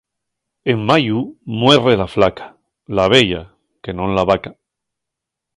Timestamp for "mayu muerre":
0.87-1.93